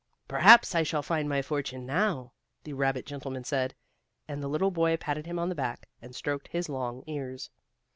"Perhaps 0.27 0.73
I 0.73 0.81
shall 0.81 1.03
find 1.03 1.29
my 1.29 1.43
fortune 1.43 1.85
now," 1.85 2.33
the 2.63 2.73
rabbit 2.73 3.05
gentleman 3.05 3.43
said. 3.43 3.75
And 4.27 4.41
the 4.41 4.47
little 4.47 4.71
boy 4.71 4.97
patted 4.97 5.27
him 5.27 5.37
on 5.37 5.49
the 5.49 5.53
back, 5.53 5.89
and 6.01 6.15
stroked 6.15 6.47
his 6.47 6.69
long 6.69 7.03
ears. 7.05 7.51